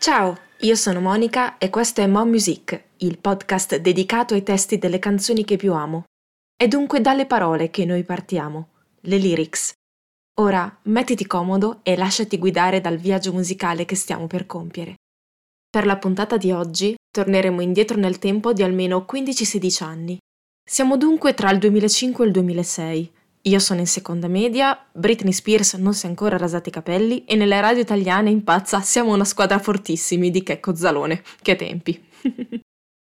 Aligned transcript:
Ciao, 0.00 0.34
io 0.60 0.76
sono 0.76 0.98
Monica 0.98 1.58
e 1.58 1.68
questo 1.68 2.00
è 2.00 2.06
Mo 2.06 2.24
Music, 2.24 2.84
il 3.00 3.18
podcast 3.18 3.76
dedicato 3.76 4.32
ai 4.32 4.42
testi 4.42 4.78
delle 4.78 4.98
canzoni 4.98 5.44
che 5.44 5.58
più 5.58 5.74
amo. 5.74 6.04
È 6.56 6.66
dunque 6.66 7.02
dalle 7.02 7.26
parole 7.26 7.68
che 7.68 7.84
noi 7.84 8.02
partiamo, 8.02 8.68
le 9.00 9.18
lyrics. 9.18 9.74
Ora 10.40 10.74
mettiti 10.84 11.26
comodo 11.26 11.80
e 11.82 11.98
lasciati 11.98 12.38
guidare 12.38 12.80
dal 12.80 12.96
viaggio 12.96 13.34
musicale 13.34 13.84
che 13.84 13.94
stiamo 13.94 14.26
per 14.26 14.46
compiere. 14.46 14.94
Per 15.68 15.84
la 15.84 15.98
puntata 15.98 16.38
di 16.38 16.50
oggi 16.50 16.94
torneremo 17.10 17.60
indietro 17.60 17.98
nel 17.98 18.18
tempo 18.18 18.54
di 18.54 18.62
almeno 18.62 19.04
15-16 19.06 19.84
anni. 19.84 20.18
Siamo 20.64 20.96
dunque 20.96 21.34
tra 21.34 21.50
il 21.50 21.58
2005 21.58 22.24
e 22.24 22.26
il 22.26 22.32
2006. 22.32 23.12
Io 23.44 23.58
sono 23.58 23.80
in 23.80 23.86
seconda 23.86 24.28
media, 24.28 24.78
Britney 24.92 25.32
Spears 25.32 25.74
non 25.74 25.94
si 25.94 26.04
è 26.04 26.10
ancora 26.10 26.36
rasati 26.36 26.68
i 26.68 26.72
capelli 26.72 27.24
e 27.24 27.36
nelle 27.36 27.58
radio 27.58 27.80
italiane 27.80 28.28
in 28.28 28.44
pazza 28.44 28.82
siamo 28.82 29.14
una 29.14 29.24
squadra 29.24 29.58
fortissimi 29.58 30.30
di 30.30 30.42
Checco 30.42 30.74
Zalone. 30.74 31.22
Che 31.40 31.56
tempi! 31.56 32.04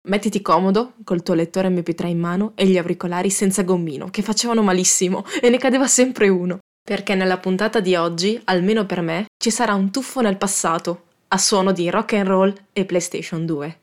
Mettiti 0.07 0.43
comodo, 0.43 0.93
col 1.03 1.23
tuo 1.23 1.33
lettore 1.33 1.69
MP3 1.69 2.05
in 2.05 2.19
mano 2.19 2.51
e 2.53 2.67
gli 2.67 2.77
auricolari 2.77 3.31
senza 3.31 3.63
gommino, 3.63 4.09
che 4.11 4.21
facevano 4.21 4.61
malissimo 4.61 5.25
e 5.41 5.49
ne 5.49 5.57
cadeva 5.57 5.87
sempre 5.87 6.29
uno. 6.29 6.59
Perché 6.85 7.15
nella 7.15 7.39
puntata 7.39 7.79
di 7.79 7.95
oggi, 7.95 8.39
almeno 8.45 8.85
per 8.85 9.01
me, 9.01 9.25
ci 9.41 9.49
sarà 9.49 9.73
un 9.73 9.89
tuffo 9.89 10.21
nel 10.21 10.37
passato, 10.37 11.05
a 11.29 11.37
suono 11.39 11.71
di 11.71 11.89
rock 11.89 12.13
and 12.13 12.27
roll 12.27 12.53
e 12.73 12.85
PlayStation 12.85 13.43
2. 13.43 13.79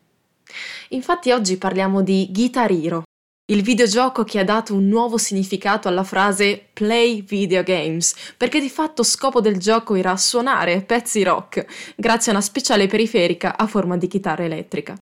Infatti 0.91 1.33
oggi 1.33 1.59
parliamo 1.59 2.01
di 2.01 2.29
Guitar 2.31 2.71
Hero, 2.71 3.03
il 3.47 3.61
videogioco 3.61 4.25
che 4.25 4.39
ha 4.39 4.45
dato 4.45 4.75
un 4.75 4.89
nuovo 4.89 5.19
significato 5.19 5.87
alla 5.87 6.03
frase 6.03 6.69
play 6.73 7.23
video 7.23 7.63
games, 7.63 8.15
perché 8.39 8.59
di 8.59 8.71
fatto 8.71 9.03
scopo 9.03 9.43
del 9.43 9.59
gioco 9.59 9.95
era 9.95 10.17
suonare 10.17 10.81
pezzi 10.81 11.23
rock, 11.23 11.67
grazie 11.95 12.33
a 12.33 12.37
una 12.37 12.43
speciale 12.43 12.87
periferica 12.87 13.59
a 13.59 13.67
forma 13.67 13.99
di 13.99 14.07
chitarra 14.07 14.45
elettrica. 14.45 14.97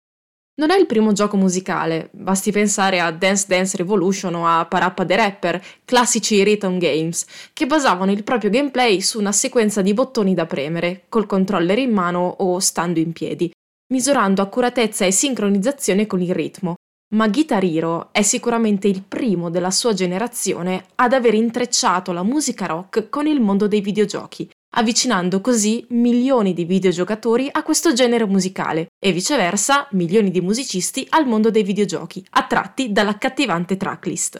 Non 0.54 0.70
è 0.70 0.76
il 0.76 0.86
primo 0.86 1.12
gioco 1.12 1.36
musicale, 1.36 2.08
basti 2.10 2.50
pensare 2.50 2.98
a 2.98 3.12
Dance 3.12 3.46
Dance 3.46 3.76
Revolution 3.76 4.34
o 4.34 4.46
a 4.46 4.66
Parappa 4.66 5.04
the 5.04 5.16
Rapper, 5.16 5.64
classici 5.84 6.42
rhythm 6.42 6.78
games, 6.78 7.24
che 7.52 7.66
basavano 7.66 8.10
il 8.10 8.24
proprio 8.24 8.50
gameplay 8.50 9.00
su 9.00 9.20
una 9.20 9.32
sequenza 9.32 9.82
di 9.82 9.94
bottoni 9.94 10.34
da 10.34 10.46
premere, 10.46 11.04
col 11.08 11.26
controller 11.26 11.78
in 11.78 11.92
mano 11.92 12.26
o 12.38 12.58
stando 12.58 12.98
in 12.98 13.12
piedi, 13.12 13.52
misurando 13.92 14.42
accuratezza 14.42 15.06
e 15.06 15.12
sincronizzazione 15.12 16.06
con 16.06 16.20
il 16.20 16.34
ritmo, 16.34 16.74
ma 17.14 17.28
Guitar 17.28 17.62
Hero 17.64 18.08
è 18.12 18.22
sicuramente 18.22 18.88
il 18.88 19.02
primo 19.02 19.50
della 19.50 19.70
sua 19.70 19.92
generazione 19.92 20.86
ad 20.96 21.12
aver 21.12 21.34
intrecciato 21.34 22.12
la 22.12 22.22
musica 22.22 22.66
rock 22.66 23.08
con 23.08 23.26
il 23.26 23.40
mondo 23.40 23.66
dei 23.66 23.80
videogiochi, 23.80 24.48
avvicinando 24.76 25.40
così 25.40 25.84
milioni 25.90 26.54
di 26.54 26.64
videogiocatori 26.64 27.48
a 27.50 27.62
questo 27.62 27.92
genere 27.92 28.24
musicale 28.24 28.86
e 28.98 29.12
viceversa 29.12 29.86
milioni 29.90 30.30
di 30.30 30.40
musicisti 30.40 31.06
al 31.10 31.26
mondo 31.26 31.50
dei 31.50 31.62
videogiochi, 31.62 32.24
attratti 32.30 32.92
dall'accattivante 32.92 33.76
tracklist. 33.76 34.38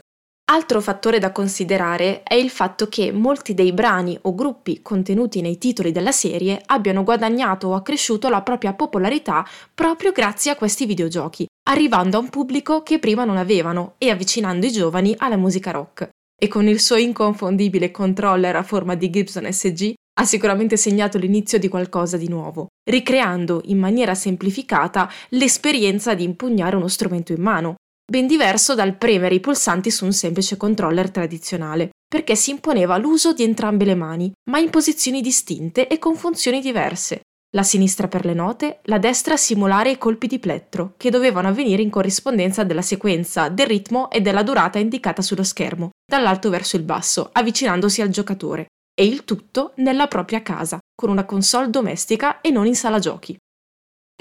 Altro 0.51 0.81
fattore 0.81 1.19
da 1.19 1.31
considerare 1.31 2.23
è 2.23 2.35
il 2.35 2.51
fatto 2.51 2.89
che 2.89 3.13
molti 3.13 3.55
dei 3.55 3.73
brani 3.73 4.19
o 4.23 4.35
gruppi 4.35 4.83
contenuti 4.83 5.41
nei 5.41 5.57
titoli 5.57 5.93
della 5.93 6.13
serie 6.13 6.61
abbiano 6.67 7.05
guadagnato 7.05 7.69
o 7.69 7.75
accresciuto 7.75 8.29
la 8.29 8.43
propria 8.43 8.75
popolarità 8.75 9.47
proprio 9.73 10.13
grazie 10.13 10.51
a 10.51 10.57
questi 10.57 10.85
videogiochi, 10.85 11.47
arrivando 11.65 12.17
a 12.17 12.21
un 12.21 12.29
pubblico 12.29 12.83
che 12.83 12.99
prima 12.99 13.25
non 13.25 13.37
avevano 13.37 13.95
e 13.99 14.11
avvicinando 14.11 14.67
i 14.67 14.73
giovani 14.73 15.15
alla 15.19 15.37
musica 15.37 15.71
rock. 15.71 16.09
E 16.41 16.49
con 16.49 16.67
il 16.67 16.81
suo 16.81 16.97
inconfondibile 16.97 17.91
controller 17.91 18.57
a 18.57 18.63
forma 18.63 18.95
di 18.95 19.11
Gibson 19.11 19.51
SG 19.53 19.93
ha 20.15 20.25
sicuramente 20.25 20.77
segnato 20.77 21.19
l'inizio 21.19 21.59
di 21.59 21.69
qualcosa 21.69 22.17
di 22.17 22.29
nuovo, 22.29 22.67
ricreando 22.89 23.63
in 23.67 23.79
maniera 23.79 24.15
semplificata 24.15 25.11
l'esperienza 25.31 26.15
di 26.15 26.25
impugnare 26.25 26.77
uno 26.77 26.89
strumento 26.89 27.33
in 27.33 27.41
mano, 27.41 27.77
ben 28.11 28.27
diverso 28.27 28.75
dal 28.75 28.97
premere 28.99 29.37
i 29.37 29.41
pulsanti 29.41 29.91
su 29.91 30.05
un 30.05 30.13
semplice 30.13 30.57
controller 30.57 31.11
tradizionale, 31.11 31.91
perché 32.07 32.35
si 32.35 32.51
imponeva 32.51 32.99
l'uso 32.99 33.33
di 33.33 33.43
entrambe 33.43 33.85
le 33.85 33.95
mani, 33.95 34.31
ma 34.51 34.59
in 34.59 34.69
posizioni 34.69 35.23
distinte 35.23 35.87
e 35.87 35.99
con 35.99 36.15
funzioni 36.15 36.61
diverse. 36.61 37.23
La 37.55 37.63
sinistra 37.63 38.09
per 38.09 38.25
le 38.25 38.33
note, 38.33 38.81
la 38.85 38.97
destra 38.97 39.37
simulare 39.37 39.91
i 39.91 39.99
colpi 39.99 40.27
di 40.27 40.39
plettro, 40.39 40.95
che 40.97 41.11
dovevano 41.11 41.49
avvenire 41.49 41.83
in 41.83 41.91
corrispondenza 41.91 42.65
della 42.65 42.81
sequenza, 42.81 43.51
del 43.51 43.67
ritmo 43.67 44.11
e 44.11 44.23
della 44.23 44.43
durata 44.43 44.79
indicata 44.79 45.21
sullo 45.21 45.43
schermo, 45.43 45.91
dall'alto 46.11 46.49
verso 46.49 46.77
il 46.77 46.83
basso, 46.83 47.29
avvicinandosi 47.31 48.01
al 48.01 48.09
giocatore. 48.09 48.69
E 48.99 49.05
il 49.05 49.25
tutto 49.25 49.73
nella 49.77 50.07
propria 50.07 50.41
casa, 50.41 50.79
con 50.95 51.11
una 51.11 51.27
console 51.27 51.69
domestica 51.69 52.41
e 52.41 52.51
non 52.51 52.67
in 52.67 52.75
sala 52.75 52.99
giochi. 52.99 53.37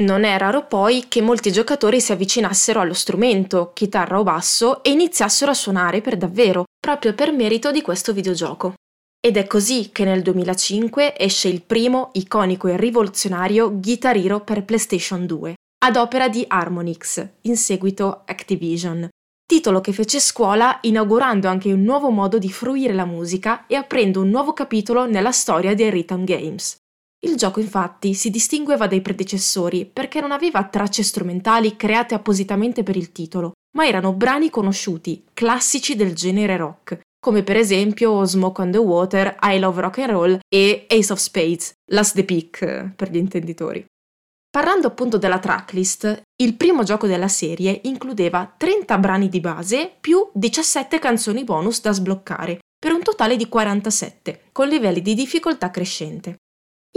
Non 0.02 0.26
è 0.26 0.38
raro 0.38 0.68
poi 0.68 1.06
che 1.08 1.22
molti 1.22 1.54
giocatori 1.54 2.02
si 2.02 2.12
avvicinassero 2.12 2.82
allo 2.82 2.94
strumento, 2.94 3.72
chitarra 3.74 4.20
o 4.20 4.24
basso, 4.24 4.84
e 4.84 4.92
iniziassero 4.92 5.52
a 5.52 5.56
suonare 5.56 6.02
per 6.02 6.18
davvero, 6.18 6.66
proprio 6.78 7.14
per 7.14 7.32
merito 7.32 7.72
di 7.72 7.82
questo 7.82 8.12
videogioco. 8.12 8.74
Ed 9.24 9.38
è 9.38 9.46
così 9.46 9.92
che 9.92 10.04
nel 10.04 10.24
2005 10.24 11.14
esce 11.16 11.48
il 11.48 11.62
primo, 11.62 12.10
iconico 12.14 12.68
e 12.68 12.76
rivoluzionario 12.76 13.72
Guitar 13.80 14.18
Hero 14.18 14.40
per 14.42 14.66
PlayStation 14.66 15.28
2, 15.28 15.54
ad 15.86 15.96
opera 15.96 16.28
di 16.28 16.44
Harmonix, 16.48 17.24
in 17.42 17.56
seguito 17.56 18.24
Activision, 18.26 19.08
titolo 19.46 19.80
che 19.80 19.94
fece 19.94 20.20
scuola 20.20 20.80
inaugurando 20.82 21.48
anche 21.48 21.72
un 21.72 21.84
nuovo 21.84 22.10
modo 22.10 22.40
di 22.40 22.50
fruire 22.50 22.94
la 22.94 23.06
musica 23.06 23.68
e 23.68 23.76
aprendo 23.76 24.22
un 24.22 24.30
nuovo 24.30 24.54
capitolo 24.54 25.06
nella 25.06 25.32
storia 25.32 25.76
dei 25.76 25.92
rhythm 25.92 26.24
games. 26.24 26.78
Il 27.24 27.36
gioco 27.36 27.60
infatti 27.60 28.16
si 28.16 28.32
distingueva 28.32 28.88
dai 28.88 29.02
predecessori 29.02 29.86
perché 29.86 30.20
non 30.20 30.32
aveva 30.32 30.64
tracce 30.64 31.04
strumentali 31.04 31.76
create 31.76 32.16
appositamente 32.16 32.82
per 32.82 32.96
il 32.96 33.12
titolo, 33.12 33.52
ma 33.78 33.86
erano 33.86 34.14
brani 34.14 34.50
conosciuti, 34.50 35.26
classici 35.32 35.96
del 35.96 36.16
genere 36.16 36.58
rock, 36.58 37.00
come 37.22 37.44
per 37.44 37.56
esempio 37.56 38.26
Smoke 38.26 38.62
on 38.62 38.72
the 38.72 38.80
Water, 38.80 39.38
I 39.44 39.60
Love 39.60 39.80
Rock 39.80 40.00
and 40.00 40.10
Roll 40.10 40.40
e 40.50 40.88
Ace 40.90 41.14
of 41.14 41.20
Spades, 41.20 41.72
Last 41.92 42.16
the 42.16 42.26
Peak 42.26 42.94
per 42.96 43.12
gli 43.12 43.18
intenditori. 43.18 43.86
Parlando 44.50 44.88
appunto 44.88 45.20
della 45.20 45.38
tracklist, 45.38 46.24
il 46.42 46.56
primo 46.56 46.82
gioco 46.84 47.06
della 47.06 47.28
serie 47.28 47.82
includeva 47.84 48.52
30 48.58 48.98
brani 48.98 49.30
di 49.30 49.40
base 49.40 49.96
più 50.02 50.30
17 50.34 50.98
canzoni 50.98 51.44
bonus 51.44 51.80
da 51.82 51.92
sbloccare, 51.92 52.60
per 52.78 52.92
un 52.92 53.04
totale 53.04 53.36
di 53.38 53.48
47, 53.48 54.46
con 54.52 54.68
livelli 54.68 55.04
di 55.04 55.14
difficoltà 55.14 55.70
crescente. 55.70 56.38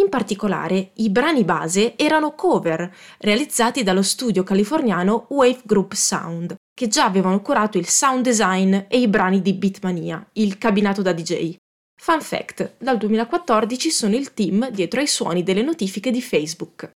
In 0.00 0.08
particolare, 0.08 0.92
i 0.94 1.10
brani 1.10 1.44
base 1.44 1.96
erano 1.96 2.32
cover 2.34 2.92
realizzati 3.18 3.82
dallo 3.82 4.02
studio 4.02 4.42
californiano 4.42 5.26
Wave 5.28 5.60
Group 5.64 5.92
Sound, 5.92 6.56
che 6.74 6.88
già 6.88 7.04
avevano 7.04 7.40
curato 7.40 7.78
il 7.78 7.86
sound 7.86 8.24
design 8.24 8.74
e 8.88 8.98
i 8.98 9.08
brani 9.08 9.40
di 9.40 9.54
Beatmania, 9.54 10.28
il 10.32 10.58
cabinato 10.58 11.00
da 11.00 11.12
DJ. 11.12 11.54
Fun 11.96 12.20
fact, 12.20 12.74
dal 12.78 12.98
2014 12.98 13.90
sono 13.90 14.16
il 14.16 14.34
team 14.34 14.68
dietro 14.70 15.00
ai 15.00 15.06
suoni 15.06 15.42
delle 15.44 15.62
notifiche 15.62 16.10
di 16.10 16.20
Facebook. 16.20 16.90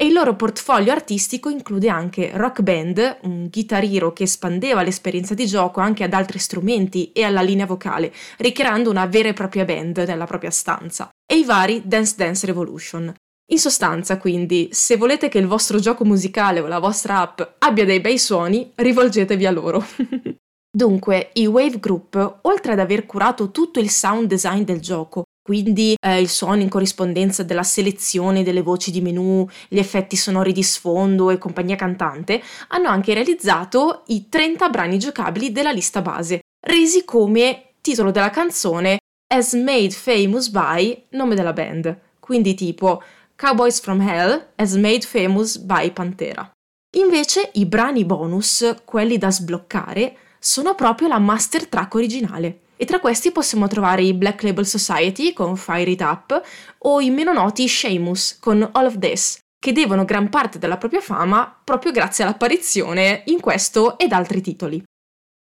E 0.00 0.06
il 0.06 0.12
loro 0.12 0.36
portfolio 0.36 0.92
artistico 0.92 1.48
include 1.48 1.88
anche 1.88 2.30
Rock 2.32 2.62
Band, 2.62 3.18
un 3.22 3.48
Guitar 3.50 3.82
Hero 3.82 4.12
che 4.12 4.22
espandeva 4.22 4.82
l'esperienza 4.82 5.34
di 5.34 5.44
gioco 5.44 5.80
anche 5.80 6.04
ad 6.04 6.12
altri 6.12 6.38
strumenti 6.38 7.10
e 7.12 7.24
alla 7.24 7.42
linea 7.42 7.66
vocale, 7.66 8.12
ricreando 8.38 8.90
una 8.90 9.06
vera 9.06 9.28
e 9.28 9.32
propria 9.32 9.64
band 9.64 9.98
nella 9.98 10.26
propria 10.26 10.50
stanza, 10.50 11.10
e 11.26 11.36
i 11.36 11.44
vari 11.44 11.82
Dance 11.84 12.14
Dance 12.16 12.46
Revolution. 12.46 13.12
In 13.50 13.58
sostanza, 13.58 14.18
quindi, 14.18 14.68
se 14.72 14.96
volete 14.96 15.28
che 15.28 15.38
il 15.38 15.46
vostro 15.46 15.78
gioco 15.78 16.04
musicale 16.04 16.60
o 16.60 16.66
la 16.66 16.78
vostra 16.78 17.20
app 17.20 17.40
abbia 17.58 17.86
dei 17.86 18.00
bei 18.00 18.18
suoni, 18.18 18.72
rivolgetevi 18.74 19.46
a 19.46 19.50
loro. 19.50 19.82
Dunque, 20.70 21.30
i 21.34 21.46
Wave 21.46 21.80
Group, 21.80 22.40
oltre 22.42 22.72
ad 22.72 22.78
aver 22.78 23.06
curato 23.06 23.50
tutto 23.50 23.80
il 23.80 23.88
sound 23.88 24.26
design 24.26 24.64
del 24.64 24.80
gioco, 24.80 25.22
quindi 25.42 25.94
eh, 25.98 26.20
il 26.20 26.28
suono 26.28 26.60
in 26.60 26.68
corrispondenza 26.68 27.42
della 27.42 27.62
selezione 27.62 28.42
delle 28.42 28.60
voci 28.60 28.90
di 28.90 29.00
menu, 29.00 29.48
gli 29.68 29.78
effetti 29.78 30.14
sonori 30.14 30.52
di 30.52 30.62
sfondo 30.62 31.30
e 31.30 31.38
compagnia 31.38 31.74
cantante, 31.74 32.42
hanno 32.68 32.88
anche 32.88 33.14
realizzato 33.14 34.02
i 34.08 34.28
30 34.28 34.68
brani 34.68 34.98
giocabili 34.98 35.52
della 35.52 35.72
lista 35.72 36.02
base, 36.02 36.40
resi 36.66 37.06
come 37.06 37.76
titolo 37.80 38.10
della 38.10 38.28
canzone 38.28 38.98
As 39.26 39.54
Made 39.54 39.90
Famous 39.90 40.50
by 40.50 41.04
nome 41.12 41.34
della 41.34 41.54
band, 41.54 41.98
quindi 42.20 42.52
tipo 42.52 43.02
Cowboys 43.40 43.78
from 43.78 44.00
Hell 44.00 44.48
as 44.56 44.74
Made 44.74 45.02
Famous 45.02 45.58
by 45.58 45.92
Pantera. 45.92 46.50
Invece 46.96 47.50
i 47.52 47.66
brani 47.66 48.04
bonus, 48.04 48.74
quelli 48.84 49.16
da 49.16 49.30
sbloccare, 49.30 50.16
sono 50.40 50.74
proprio 50.74 51.06
la 51.06 51.20
master 51.20 51.68
track 51.68 51.94
originale 51.94 52.62
e 52.76 52.84
tra 52.84 52.98
questi 52.98 53.30
possiamo 53.30 53.68
trovare 53.68 54.02
i 54.02 54.12
Black 54.12 54.42
Label 54.42 54.66
Society 54.66 55.32
con 55.32 55.56
Fire 55.56 55.88
It 55.88 56.00
Up 56.00 56.42
o 56.78 57.00
i 57.00 57.10
meno 57.10 57.32
noti 57.32 57.68
Sheamus 57.68 58.38
con 58.40 58.68
All 58.72 58.86
of 58.86 58.98
This, 58.98 59.38
che 59.56 59.70
devono 59.70 60.04
gran 60.04 60.30
parte 60.30 60.58
della 60.58 60.76
propria 60.76 61.00
fama 61.00 61.60
proprio 61.62 61.92
grazie 61.92 62.24
all'apparizione 62.24 63.22
in 63.26 63.38
questo 63.38 63.98
ed 63.98 64.10
altri 64.10 64.40
titoli. 64.40 64.82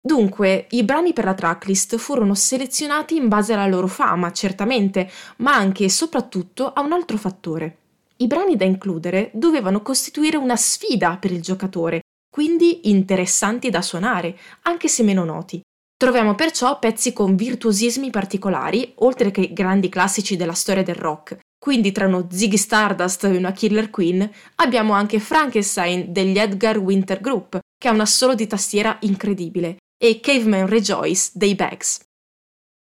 Dunque, 0.02 0.66
i 0.70 0.82
brani 0.82 1.12
per 1.12 1.26
la 1.26 1.34
tracklist 1.34 1.96
furono 1.98 2.34
selezionati 2.34 3.14
in 3.14 3.28
base 3.28 3.52
alla 3.52 3.68
loro 3.68 3.86
fama, 3.86 4.32
certamente, 4.32 5.08
ma 5.36 5.54
anche 5.54 5.84
e 5.84 5.88
soprattutto 5.88 6.72
a 6.72 6.80
un 6.80 6.90
altro 6.90 7.16
fattore. 7.16 7.78
I 8.24 8.26
brani 8.26 8.56
da 8.56 8.64
includere 8.64 9.30
dovevano 9.34 9.82
costituire 9.82 10.38
una 10.38 10.56
sfida 10.56 11.18
per 11.18 11.30
il 11.30 11.42
giocatore, 11.42 12.00
quindi 12.34 12.88
interessanti 12.88 13.68
da 13.68 13.82
suonare, 13.82 14.38
anche 14.62 14.88
se 14.88 15.02
meno 15.02 15.24
noti. 15.24 15.60
Troviamo 15.94 16.34
perciò 16.34 16.78
pezzi 16.78 17.12
con 17.12 17.36
virtuosismi 17.36 18.08
particolari, 18.08 18.92
oltre 18.96 19.30
che 19.30 19.52
grandi 19.52 19.90
classici 19.90 20.36
della 20.36 20.54
storia 20.54 20.82
del 20.82 20.94
rock. 20.94 21.36
Quindi 21.58 21.92
tra 21.92 22.06
uno 22.06 22.26
Ziggy 22.30 22.56
Stardust 22.56 23.24
e 23.24 23.36
una 23.36 23.52
Killer 23.52 23.90
Queen 23.90 24.26
abbiamo 24.54 24.94
anche 24.94 25.20
Frankenstein 25.20 26.10
degli 26.10 26.38
Edgar 26.38 26.78
Winter 26.78 27.20
Group, 27.20 27.58
che 27.76 27.88
ha 27.88 27.92
un 27.92 28.00
assolo 28.00 28.34
di 28.34 28.46
tastiera 28.46 28.96
incredibile, 29.02 29.76
e 30.02 30.20
Caveman 30.20 30.66
Rejoice 30.66 31.30
dei 31.34 31.54
Bags. 31.54 32.00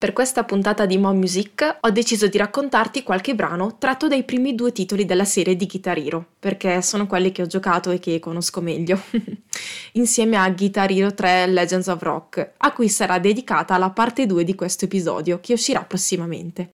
Per 0.03 0.13
questa 0.13 0.43
puntata 0.43 0.85
di 0.85 0.99
Mo 0.99 1.15
Music 1.15 1.77
ho 1.79 1.91
deciso 1.91 2.27
di 2.27 2.37
raccontarti 2.37 3.05
qualche 3.05 3.37
brano 3.37 3.77
tratto 3.79 4.09
dai 4.09 4.25
primi 4.25 4.57
due 4.57 4.73
titoli 4.73 5.05
della 5.05 5.25
serie 5.25 5.55
di 5.55 5.67
Guitar 5.67 5.97
Hero, 5.97 6.27
perché 6.41 6.83
sono 6.83 7.07
quelli 7.07 7.31
che 7.31 7.43
ho 7.43 7.47
giocato 7.47 7.93
e 7.93 8.01
che 8.01 8.19
conosco 8.19 8.61
meglio, 8.61 9.01
insieme 9.93 10.39
a 10.39 10.51
Guitar 10.51 10.91
Hero 10.91 11.15
3 11.15 11.47
Legends 11.47 11.87
of 11.87 12.03
Rock, 12.03 12.55
a 12.57 12.73
cui 12.73 12.89
sarà 12.89 13.21
dedicata 13.21 13.79
la 13.79 13.91
parte 13.91 14.27
2 14.27 14.43
di 14.43 14.57
questo 14.57 14.87
episodio, 14.87 15.39
che 15.39 15.53
uscirà 15.53 15.85
prossimamente. 15.85 16.71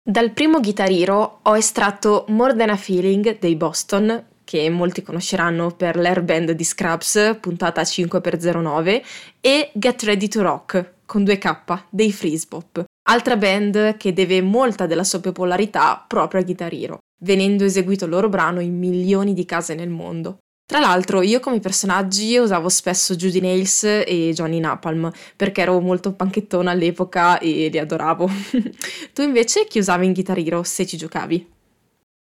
Dal 0.00 0.30
primo 0.30 0.60
Guitar 0.60 0.92
Hero 0.92 1.40
ho 1.42 1.56
estratto 1.56 2.24
More 2.28 2.54
Than 2.54 2.70
a 2.70 2.76
Feeling 2.76 3.40
dei 3.40 3.56
Boston, 3.56 4.26
che 4.44 4.70
molti 4.70 5.02
conosceranno 5.02 5.72
per 5.72 5.96
l'airband 5.96 6.52
di 6.52 6.64
Scrubs, 6.64 7.36
puntata 7.40 7.82
5x09, 7.82 9.02
e 9.40 9.70
Get 9.74 10.04
Ready 10.04 10.28
to 10.28 10.42
Rock, 10.42 10.98
con 11.10 11.24
2K 11.24 11.86
dei 11.90 12.12
Freezebop, 12.12 12.84
altra 13.08 13.36
band 13.36 13.96
che 13.96 14.12
deve 14.12 14.40
molta 14.42 14.86
della 14.86 15.02
sua 15.02 15.18
popolarità 15.18 16.04
proprio 16.06 16.40
a 16.40 16.44
Guitar 16.44 16.72
Hero, 16.72 16.98
venendo 17.24 17.64
eseguito 17.64 18.04
il 18.04 18.12
loro 18.12 18.28
brano 18.28 18.60
in 18.60 18.78
milioni 18.78 19.34
di 19.34 19.44
case 19.44 19.74
nel 19.74 19.88
mondo. 19.88 20.38
Tra 20.64 20.78
l'altro 20.78 21.20
io 21.22 21.40
come 21.40 21.58
personaggi 21.58 22.36
usavo 22.36 22.68
spesso 22.68 23.16
Judy 23.16 23.40
Nails 23.40 23.82
e 23.82 24.30
Johnny 24.32 24.60
Napalm 24.60 25.10
perché 25.34 25.62
ero 25.62 25.80
molto 25.80 26.12
panchettona 26.12 26.70
all'epoca 26.70 27.40
e 27.40 27.68
li 27.72 27.78
adoravo. 27.80 28.30
tu 29.12 29.22
invece 29.22 29.66
chi 29.66 29.80
usavi 29.80 30.06
in 30.06 30.12
Guitar 30.12 30.38
Hero 30.38 30.62
se 30.62 30.86
ci 30.86 30.96
giocavi? 30.96 31.44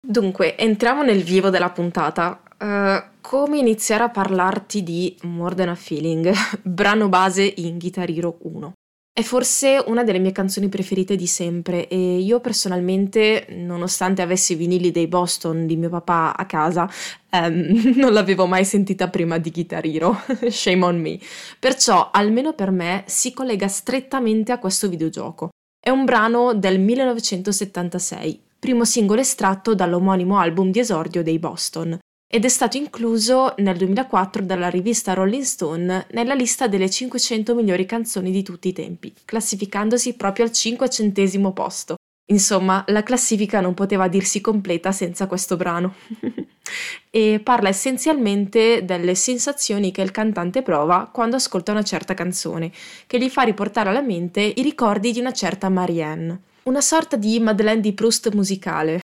Dunque, 0.05 0.59
entriamo 0.59 1.05
nel 1.05 1.23
vivo 1.23 1.49
della 1.49 1.71
puntata. 1.71 2.43
Uh, 2.59 3.03
come 3.21 3.59
iniziare 3.59 4.05
a 4.05 4.11
parlarti 4.11 4.83
di 4.83 5.17
More 5.23 5.55
Than 5.55 5.71
a 5.71 5.75
Feeling, 5.75 6.33
brano 6.63 7.09
base 7.09 7.43
in 7.57 7.79
Guitar 7.79 8.09
Hero 8.09 8.37
1. 8.43 8.73
È 9.17 9.23
forse 9.23 9.81
una 9.87 10.03
delle 10.03 10.19
mie 10.19 10.33
canzoni 10.33 10.69
preferite 10.69 11.15
di 11.15 11.29
sempre 11.29 11.87
e 11.87 12.19
io 12.19 12.41
personalmente, 12.41 13.47
nonostante 13.51 14.23
avessi 14.23 14.55
i 14.55 14.57
vinili 14.57 14.91
dei 14.91 15.07
Boston 15.07 15.67
di 15.67 15.77
mio 15.77 15.89
papà 15.89 16.37
a 16.37 16.47
casa, 16.47 16.91
ehm, 17.31 17.95
non 17.95 18.13
l'avevo 18.13 18.47
mai 18.47 18.65
sentita 18.65 19.09
prima 19.09 19.39
di 19.39 19.53
Guitar 19.53 19.87
Hero, 19.87 20.21
shame 20.51 20.85
on 20.85 21.01
me. 21.01 21.19
Perciò, 21.61 22.11
almeno 22.13 22.55
per 22.55 22.73
me, 22.73 23.05
si 23.07 23.33
collega 23.33 23.69
strettamente 23.69 24.51
a 24.51 24.59
questo 24.59 24.89
videogioco. 24.89 25.51
È 25.79 25.91
un 25.91 26.05
brano 26.05 26.53
del 26.53 26.81
1976, 26.81 28.43
primo 28.59 28.85
singolo 28.85 29.21
estratto 29.21 29.77
dall'omonimo 29.77 30.39
album 30.39 30.73
di 30.73 30.81
esordio 30.81 31.23
dei 31.23 31.39
Boston 31.39 31.99
ed 32.35 32.45
è 32.45 32.49
stato 32.49 32.77
incluso 32.77 33.55
nel 33.59 33.77
2004 33.77 34.43
dalla 34.43 34.69
rivista 34.69 35.15
Rolling 35.15 35.45
Stone 35.45 36.07
nella 36.11 36.35
lista 36.35 36.67
delle 36.67 36.91
500 36.91 37.55
migliori 37.55 37.87
canzoni 37.87 38.33
di 38.33 38.43
tutti 38.43 38.67
i 38.67 38.73
tempi, 38.73 39.15
classificandosi 39.25 40.15
proprio 40.15 40.45
al 40.45 40.51
500 40.51 41.53
posto. 41.53 41.95
Insomma, 42.33 42.83
la 42.89 43.05
classifica 43.05 43.61
non 43.61 43.75
poteva 43.75 44.09
dirsi 44.09 44.41
completa 44.41 44.91
senza 44.91 45.29
questo 45.29 45.57
brano. 45.57 45.95
e 47.09 47.41
parla 47.41 47.69
essenzialmente 47.69 48.85
delle 48.85 49.15
sensazioni 49.15 49.93
che 49.93 50.03
il 50.03 50.11
cantante 50.11 50.63
prova 50.63 51.09
quando 51.13 51.37
ascolta 51.37 51.71
una 51.71 51.85
certa 51.85 52.15
canzone, 52.15 52.73
che 53.07 53.21
gli 53.21 53.29
fa 53.29 53.43
riportare 53.43 53.91
alla 53.91 54.03
mente 54.03 54.41
i 54.41 54.63
ricordi 54.63 55.13
di 55.13 55.21
una 55.21 55.33
certa 55.33 55.69
Marianne. 55.69 56.41
Una 56.65 56.81
sorta 56.81 57.15
di 57.15 57.39
Madeleine 57.39 57.81
di 57.81 57.93
Proust 57.93 58.35
musicale, 58.35 59.03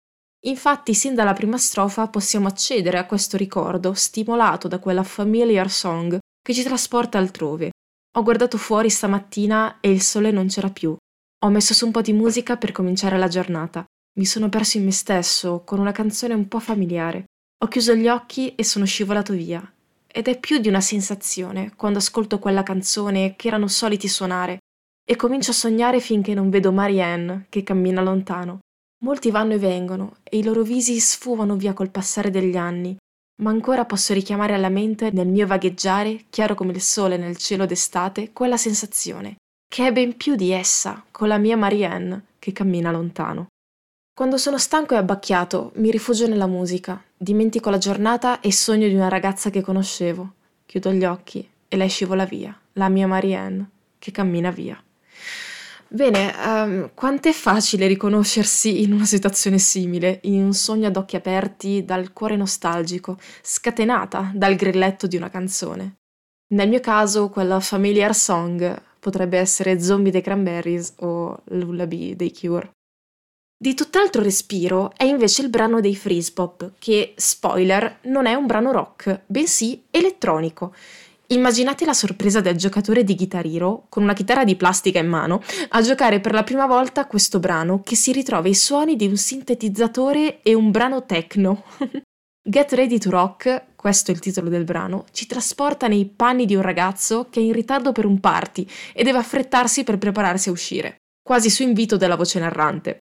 Infatti, 0.45 0.93
sin 0.93 1.15
dalla 1.15 1.33
prima 1.33 1.57
strofa 1.57 2.07
possiamo 2.07 2.47
accedere 2.47 2.97
a 2.97 3.05
questo 3.05 3.37
ricordo, 3.37 3.93
stimolato 3.93 4.67
da 4.67 4.79
quella 4.79 5.03
familiar 5.03 5.69
song 5.69 6.17
che 6.41 6.53
ci 6.53 6.63
trasporta 6.63 7.17
altrove. 7.17 7.71
Ho 8.17 8.23
guardato 8.23 8.57
fuori 8.57 8.89
stamattina 8.89 9.79
e 9.79 9.91
il 9.91 10.01
sole 10.01 10.31
non 10.31 10.47
c'era 10.47 10.69
più. 10.69 10.95
Ho 11.45 11.49
messo 11.49 11.73
su 11.73 11.85
un 11.85 11.91
po' 11.91 12.01
di 12.01 12.13
musica 12.13 12.57
per 12.57 12.71
cominciare 12.71 13.17
la 13.17 13.27
giornata. 13.27 13.85
Mi 14.17 14.25
sono 14.25 14.49
perso 14.49 14.77
in 14.77 14.85
me 14.85 14.91
stesso, 14.91 15.63
con 15.63 15.79
una 15.79 15.91
canzone 15.91 16.33
un 16.33 16.47
po' 16.47 16.59
familiare. 16.59 17.25
Ho 17.63 17.67
chiuso 17.67 17.93
gli 17.93 18.07
occhi 18.07 18.55
e 18.55 18.63
sono 18.63 18.85
scivolato 18.85 19.33
via. 19.33 19.61
Ed 20.07 20.27
è 20.27 20.39
più 20.39 20.57
di 20.57 20.67
una 20.67 20.81
sensazione 20.81 21.73
quando 21.75 21.99
ascolto 21.99 22.39
quella 22.39 22.63
canzone 22.63 23.35
che 23.35 23.47
erano 23.47 23.67
soliti 23.67 24.07
suonare 24.07 24.59
e 25.05 25.15
comincio 25.15 25.51
a 25.51 25.55
sognare 25.55 25.99
finché 25.99 26.33
non 26.33 26.49
vedo 26.49 26.71
Marianne 26.71 27.45
che 27.49 27.63
cammina 27.63 28.01
lontano. 28.01 28.59
Molti 29.03 29.29
vanno 29.29 29.53
e 29.53 29.59
vengono 29.59 30.17
e 30.23 30.37
i 30.37 30.43
loro 30.43 30.63
visi 30.63 30.99
sfumano 30.99 31.55
via 31.55 31.73
col 31.73 31.91
passare 31.91 32.31
degli 32.31 32.57
anni, 32.57 32.97
ma 33.43 33.51
ancora 33.51 33.85
posso 33.85 34.13
richiamare 34.13 34.55
alla 34.55 34.69
mente 34.69 35.11
nel 35.11 35.27
mio 35.27 35.45
vagheggiare, 35.45 36.25
chiaro 36.29 36.55
come 36.55 36.71
il 36.71 36.81
sole 36.81 37.17
nel 37.17 37.37
cielo 37.37 37.67
d'estate, 37.67 38.31
quella 38.33 38.57
sensazione, 38.57 39.35
che 39.67 39.85
è 39.85 39.91
ben 39.91 40.17
più 40.17 40.35
di 40.35 40.51
essa, 40.51 41.03
con 41.11 41.27
la 41.27 41.37
mia 41.37 41.55
Marianne, 41.55 42.25
che 42.39 42.51
cammina 42.51 42.89
lontano. 42.89 43.47
Quando 44.15 44.37
sono 44.37 44.57
stanco 44.57 44.95
e 44.95 44.97
abbacchiato, 44.97 45.73
mi 45.75 45.91
rifugio 45.91 46.27
nella 46.27 46.47
musica, 46.47 46.99
dimentico 47.15 47.69
la 47.69 47.77
giornata 47.77 48.39
e 48.39 48.51
sogno 48.51 48.87
di 48.87 48.95
una 48.95 49.09
ragazza 49.09 49.51
che 49.51 49.61
conoscevo. 49.61 50.33
Chiudo 50.65 50.91
gli 50.91 51.05
occhi 51.05 51.47
e 51.67 51.77
lei 51.77 51.89
scivola 51.89 52.25
via, 52.25 52.59
la 52.73 52.89
mia 52.89 53.05
Marianne, 53.05 53.69
che 53.99 54.09
cammina 54.09 54.49
via. 54.49 54.81
Bene, 55.89 56.33
um, 56.45 56.89
quanto 56.93 57.29
è 57.29 57.31
facile 57.31 57.87
riconoscersi 57.87 58.81
in 58.81 58.91
una 58.91 59.05
situazione 59.05 59.57
simile, 59.57 60.19
in 60.23 60.43
un 60.43 60.53
sogno 60.53 60.87
ad 60.87 60.97
occhi 60.97 61.15
aperti 61.15 61.85
dal 61.85 62.11
cuore 62.11 62.35
nostalgico, 62.35 63.17
scatenata 63.41 64.31
dal 64.33 64.55
grilletto 64.55 65.07
di 65.07 65.15
una 65.15 65.29
canzone. 65.29 65.99
Nel 66.53 66.67
mio 66.67 66.81
caso, 66.81 67.29
quella 67.29 67.61
familiar 67.61 68.13
song 68.13 68.81
potrebbe 68.99 69.37
essere 69.37 69.79
Zombie 69.81 70.11
dei 70.11 70.21
Cranberries 70.21 70.93
o 70.97 71.39
Lullaby 71.45 72.15
dei 72.15 72.33
Cure. 72.33 72.71
Di 73.59 73.73
tutt'altro 73.73 74.21
respiro 74.21 74.91
è 74.95 75.05
invece 75.05 75.41
il 75.41 75.49
brano 75.49 75.79
dei 75.79 75.95
Freeze 75.95 76.31
Pop, 76.33 76.73
che, 76.79 77.13
spoiler, 77.15 77.99
non 78.03 78.25
è 78.25 78.33
un 78.33 78.45
brano 78.45 78.71
rock, 78.71 79.21
bensì 79.25 79.83
elettronico 79.89 80.75
Immaginate 81.29 81.83
la 81.83 81.93
sorpresa 81.93 82.39
del 82.39 82.55
giocatore 82.55 83.03
di 83.03 83.13
Guitar 83.13 83.45
Hero, 83.45 83.87
con 83.89 84.03
una 84.03 84.13
chitarra 84.13 84.45
di 84.45 84.55
plastica 84.55 84.99
in 84.99 85.07
mano, 85.07 85.41
a 85.69 85.81
giocare 85.81 86.21
per 86.21 86.31
la 86.31 86.43
prima 86.43 86.65
volta 86.65 87.05
questo 87.05 87.39
brano 87.39 87.81
che 87.81 87.97
si 87.97 88.13
ritrova 88.13 88.47
i 88.47 88.55
suoni 88.55 88.95
di 88.95 89.07
un 89.07 89.17
sintetizzatore 89.17 90.41
e 90.41 90.53
un 90.53 90.71
brano 90.71 91.05
techno. 91.05 91.63
Get 92.41 92.71
Ready 92.71 92.97
to 92.97 93.09
Rock, 93.09 93.75
questo 93.75 94.11
è 94.11 94.13
il 94.13 94.21
titolo 94.21 94.47
del 94.47 94.63
brano, 94.63 95.03
ci 95.11 95.25
trasporta 95.25 95.89
nei 95.89 96.05
panni 96.05 96.45
di 96.45 96.55
un 96.55 96.61
ragazzo 96.61 97.27
che 97.29 97.41
è 97.41 97.43
in 97.43 97.51
ritardo 97.51 97.91
per 97.91 98.05
un 98.05 98.21
party 98.21 98.65
e 98.93 99.03
deve 99.03 99.17
affrettarsi 99.17 99.83
per 99.83 99.97
prepararsi 99.97 100.47
a 100.47 100.53
uscire, 100.53 100.95
quasi 101.21 101.49
su 101.49 101.61
invito 101.61 101.97
della 101.97 102.15
voce 102.15 102.39
narrante. 102.39 102.99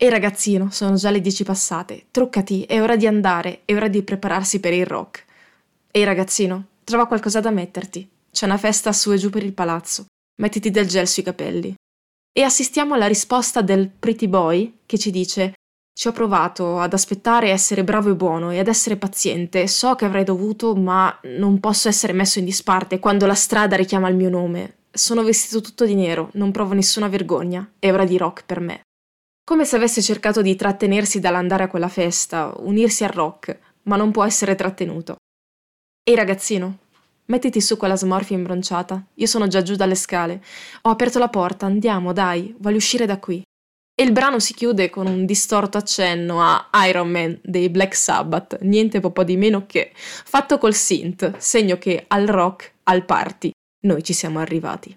Ehi 0.00 0.08
ragazzino, 0.08 0.70
sono 0.70 0.94
già 0.94 1.10
le 1.10 1.20
dieci 1.20 1.42
passate, 1.42 2.06
truccati, 2.12 2.62
è 2.62 2.80
ora 2.80 2.94
di 2.94 3.08
andare, 3.08 3.62
è 3.64 3.74
ora 3.74 3.88
di 3.88 4.04
prepararsi 4.04 4.60
per 4.60 4.72
il 4.72 4.86
rock. 4.86 5.24
Ehi 5.90 6.04
ragazzino, 6.04 6.66
Trova 6.88 7.06
qualcosa 7.06 7.40
da 7.40 7.50
metterti. 7.50 8.08
C'è 8.32 8.46
una 8.46 8.56
festa 8.56 8.94
su 8.94 9.12
e 9.12 9.18
giù 9.18 9.28
per 9.28 9.42
il 9.42 9.52
palazzo. 9.52 10.06
Mettiti 10.40 10.70
del 10.70 10.86
gel 10.86 11.06
sui 11.06 11.22
capelli. 11.22 11.74
E 12.32 12.42
assistiamo 12.42 12.94
alla 12.94 13.06
risposta 13.06 13.60
del 13.60 13.90
pretty 13.90 14.26
boy 14.26 14.78
che 14.86 14.96
ci 14.96 15.10
dice 15.10 15.52
ci 15.92 16.08
ho 16.08 16.12
provato 16.12 16.78
ad 16.78 16.94
aspettare 16.94 17.50
essere 17.50 17.84
bravo 17.84 18.08
e 18.08 18.14
buono 18.14 18.52
e 18.52 18.58
ad 18.58 18.68
essere 18.68 18.96
paziente. 18.96 19.68
So 19.68 19.96
che 19.96 20.06
avrei 20.06 20.24
dovuto, 20.24 20.74
ma 20.74 21.14
non 21.24 21.60
posso 21.60 21.88
essere 21.88 22.14
messo 22.14 22.38
in 22.38 22.46
disparte 22.46 22.98
quando 22.98 23.26
la 23.26 23.34
strada 23.34 23.76
richiama 23.76 24.08
il 24.08 24.16
mio 24.16 24.30
nome. 24.30 24.76
Sono 24.90 25.22
vestito 25.22 25.60
tutto 25.60 25.84
di 25.84 25.94
nero, 25.94 26.30
non 26.34 26.52
provo 26.52 26.72
nessuna 26.72 27.08
vergogna. 27.08 27.70
È 27.78 27.92
ora 27.92 28.06
di 28.06 28.16
rock 28.16 28.44
per 28.46 28.60
me. 28.60 28.80
Come 29.44 29.66
se 29.66 29.76
avesse 29.76 30.00
cercato 30.00 30.40
di 30.40 30.56
trattenersi 30.56 31.20
dall'andare 31.20 31.64
a 31.64 31.68
quella 31.68 31.88
festa, 31.88 32.54
unirsi 32.60 33.04
al 33.04 33.10
rock, 33.10 33.58
ma 33.82 33.96
non 33.96 34.10
può 34.10 34.24
essere 34.24 34.54
trattenuto. 34.54 35.16
Ehi 36.08 36.14
ragazzino, 36.14 36.78
mettiti 37.26 37.60
su 37.60 37.76
quella 37.76 37.94
smorfia 37.94 38.34
imbronciata. 38.34 39.04
Io 39.16 39.26
sono 39.26 39.46
già 39.46 39.60
giù 39.60 39.74
dalle 39.74 39.94
scale. 39.94 40.42
Ho 40.84 40.88
aperto 40.88 41.18
la 41.18 41.28
porta, 41.28 41.66
andiamo, 41.66 42.14
dai, 42.14 42.54
voglio 42.60 42.78
uscire 42.78 43.04
da 43.04 43.18
qui. 43.18 43.42
E 43.94 44.04
il 44.04 44.12
brano 44.12 44.38
si 44.38 44.54
chiude 44.54 44.88
con 44.88 45.06
un 45.06 45.26
distorto 45.26 45.76
accenno 45.76 46.40
a 46.40 46.70
Iron 46.86 47.10
Man 47.10 47.38
dei 47.42 47.68
Black 47.68 47.94
Sabbath, 47.94 48.56
niente 48.62 49.00
po' 49.00 49.22
di 49.22 49.36
meno 49.36 49.66
che 49.66 49.92
fatto 49.94 50.56
col 50.56 50.72
synth, 50.72 51.36
segno 51.36 51.76
che 51.76 52.06
al 52.08 52.26
rock, 52.26 52.72
al 52.84 53.04
party, 53.04 53.50
noi 53.80 54.02
ci 54.02 54.14
siamo 54.14 54.38
arrivati. 54.38 54.96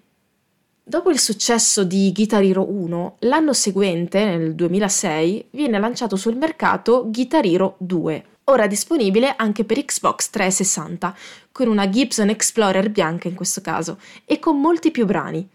Dopo 0.82 1.10
il 1.10 1.18
successo 1.18 1.84
di 1.84 2.10
Guitar 2.14 2.42
Hero 2.42 2.66
1, 2.66 3.16
l'anno 3.18 3.52
seguente, 3.52 4.24
nel 4.24 4.54
2006, 4.54 5.48
viene 5.50 5.78
lanciato 5.78 6.16
sul 6.16 6.36
mercato 6.36 7.04
Guitar 7.10 7.44
Hero 7.44 7.74
2, 7.80 8.24
ora 8.44 8.66
disponibile 8.66 9.34
anche 9.36 9.64
per 9.64 9.84
Xbox 9.84 10.30
360, 10.30 11.16
con 11.52 11.68
una 11.68 11.88
Gibson 11.88 12.28
Explorer 12.28 12.90
bianca 12.90 13.28
in 13.28 13.34
questo 13.34 13.60
caso, 13.60 13.98
e 14.24 14.38
con 14.38 14.60
molti 14.60 14.90
più 14.90 15.06
brani. 15.06 15.48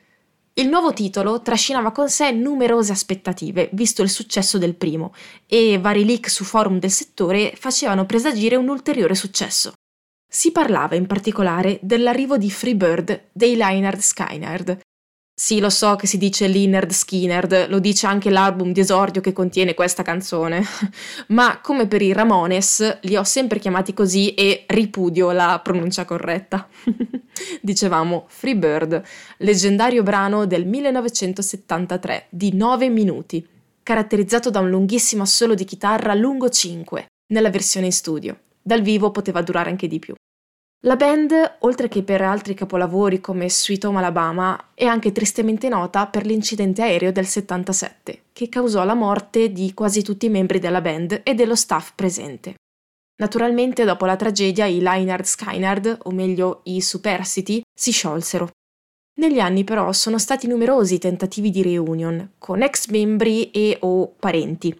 Il 0.54 0.70
nuovo 0.70 0.92
titolo 0.92 1.42
trascinava 1.42 1.92
con 1.92 2.10
sé 2.10 2.32
numerose 2.32 2.92
aspettative, 2.92 3.70
visto 3.74 4.02
il 4.02 4.10
successo 4.10 4.58
del 4.58 4.76
primo, 4.76 5.14
e 5.46 5.78
vari 5.78 6.04
leak 6.04 6.30
su 6.30 6.44
forum 6.44 6.80
del 6.80 6.90
settore 6.90 7.54
facevano 7.56 8.06
presagire 8.06 8.56
un 8.56 8.68
ulteriore 8.68 9.14
successo. 9.14 9.74
Si 10.28 10.52
parlava 10.52 10.96
in 10.96 11.06
particolare 11.06 11.80
dell'arrivo 11.82 12.38
di 12.38 12.50
Freebird 12.50 13.30
dei 13.32 13.56
Leinard 13.56 14.00
Skynard, 14.00 14.80
sì, 15.40 15.60
lo 15.60 15.70
so 15.70 15.96
che 15.96 16.08
si 16.08 16.18
dice 16.18 16.48
Leonard 16.48 16.90
Skinner, 16.90 17.68
lo 17.70 17.78
dice 17.78 18.08
anche 18.08 18.32
l'album 18.32 18.72
di 18.72 18.80
esordio 18.80 19.22
che 19.22 19.34
contiene 19.34 19.76
questa 19.76 20.02
canzone, 20.02 20.64
ma 21.30 21.60
come 21.62 21.86
per 21.86 22.02
i 22.02 22.12
Ramones 22.12 23.02
li 23.02 23.16
ho 23.16 23.24
sempre 23.24 23.60
chiamati 23.60 23.94
così 23.94 24.34
e 24.34 24.64
ripudio 24.66 25.32
la 25.32 25.62
pronuncia 25.64 26.06
corretta. 26.06 26.68
Dicevamo 27.62 28.26
Freebird, 28.28 29.00
leggendario 29.38 30.02
brano 30.02 30.48
del 30.48 30.66
1973 30.66 32.26
di 32.30 32.56
9 32.56 32.90
minuti, 32.90 33.48
caratterizzato 33.84 34.50
da 34.50 34.60
un 34.60 34.72
lunghissimo 34.72 35.22
assolo 35.22 35.54
di 35.54 35.66
chitarra 35.66 36.16
lungo 36.16 36.50
5 36.50 37.06
nella 37.32 37.52
versione 37.52 37.86
in 37.86 37.94
studio. 37.94 38.40
Dal 38.60 38.82
vivo 38.82 39.12
poteva 39.12 39.44
durare 39.44 39.70
anche 39.70 39.88
di 39.88 40.00
più. 40.00 40.16
La 40.82 40.96
band, 40.96 41.58
oltre 41.62 41.88
che 41.88 42.04
per 42.04 42.22
altri 42.22 42.54
capolavori 42.54 43.20
come 43.20 43.50
Sweet 43.50 43.86
Home 43.86 43.98
Alabama, 43.98 44.72
è 44.76 44.86
anche 44.86 45.12
tristemente 45.12 45.70
nota 45.70 46.06
per 46.06 46.24
l'incidente 46.24 46.84
aereo 46.84 47.12
del 47.12 47.26
77, 47.26 48.26
che 48.32 48.48
causò 48.48 48.84
la 48.86 48.94
morte 48.94 49.52
di 49.52 49.74
quasi 49.74 50.04
tutti 50.04 50.28
i 50.28 50.30
membri 50.30 50.60
della 50.60 50.80
band 50.80 51.22
e 51.24 51.34
dello 51.34 51.56
staff 51.56 51.94
presente. 51.96 52.54
Naturalmente, 53.20 53.86
dopo 53.86 54.06
la 54.06 54.16
tragedia, 54.16 54.66
i 54.66 54.80
Leinard 54.80 55.24
Skynard, 55.24 55.98
o 56.04 56.12
meglio 56.12 56.62
i 56.66 56.80
Supercity, 56.80 57.62
si 57.74 57.92
sciolsero. 57.92 58.52
Negli 59.20 59.40
anni 59.40 59.64
però 59.64 59.92
sono 59.94 60.20
stati 60.20 60.46
numerosi 60.46 60.94
i 60.94 61.00
tentativi 61.00 61.50
di 61.50 61.64
reunion, 61.64 62.34
con 62.38 62.62
ex 62.62 62.90
membri 62.90 63.50
e 63.50 63.78
o 63.82 64.14
parenti. 64.20 64.80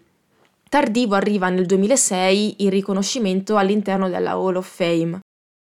Tardivo 0.68 1.16
arriva 1.16 1.48
nel 1.48 1.66
2006 1.66 2.62
il 2.62 2.70
riconoscimento 2.70 3.56
all'interno 3.56 4.08
della 4.08 4.32
Hall 4.32 4.54
of 4.54 4.72
Fame, 4.72 5.18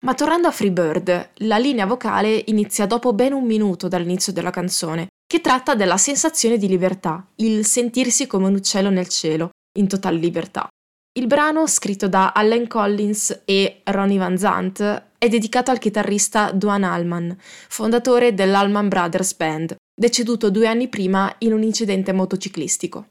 ma 0.05 0.15
tornando 0.15 0.49
a 0.49 0.53
Freebird, 0.53 1.31
la 1.39 1.59
linea 1.59 1.87
vocale 1.87 2.45
inizia 2.47 2.87
dopo 2.87 3.13
ben 3.13 3.33
un 3.33 3.45
minuto 3.45 3.89
dall'inizio 3.89 4.33
della 4.33 4.51
canzone, 4.51 5.09
che 5.27 5.41
tratta 5.41 5.75
della 5.75 5.97
sensazione 5.97 6.57
di 6.57 6.69
libertà, 6.69 7.27
il 7.37 7.67
sentirsi 7.67 8.27
come 8.27 8.47
un 8.47 8.55
uccello 8.55 8.91
nel 8.91 9.09
cielo, 9.09 9.51
in 9.79 9.89
totale 9.89 10.19
libertà. 10.19 10.69
Il 11.19 11.27
brano, 11.27 11.67
scritto 11.67 12.09
da 12.09 12.33
Allen 12.33 12.69
Collins 12.69 13.43
e 13.45 13.81
Ronnie 13.85 14.19
Van 14.19 14.39
Zant, 14.39 15.07
è 15.19 15.29
dedicato 15.29 15.73
al 15.73 15.79
chitarrista 15.79 16.53
Duane 16.53 16.87
Allman, 16.87 17.37
fondatore 17.69 18.35
dell'Allman 18.35 18.89
Brothers 18.89 19.35
Band, 19.35 19.75
deceduto 19.93 20.49
due 20.49 20.69
anni 20.69 20.89
prima 20.89 21.35
in 21.39 21.53
un 21.53 21.63
incidente 21.65 22.13
motociclistico. 22.13 23.07